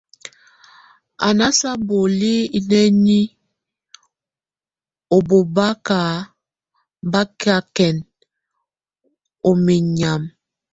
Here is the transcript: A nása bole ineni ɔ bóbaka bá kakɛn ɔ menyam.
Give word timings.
A 1.27 1.29
nása 1.39 1.71
bole 1.87 2.33
ineni 2.59 3.19
ɔ 5.15 5.17
bóbaka 5.27 5.99
bá 7.11 7.21
kakɛn 7.41 7.97
ɔ 9.47 9.51
menyam. 9.65 10.21